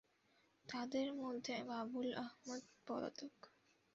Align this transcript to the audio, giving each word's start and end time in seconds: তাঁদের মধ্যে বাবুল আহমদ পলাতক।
তাঁদের 0.65 1.07
মধ্যে 1.15 1.55
বাবুল 1.69 2.07
আহমদ 2.23 2.63
পলাতক। 2.87 3.35